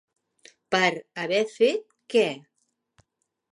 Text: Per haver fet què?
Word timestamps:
Per 0.75 0.89
haver 1.25 1.43
fet 1.59 1.85
què? 2.15 2.25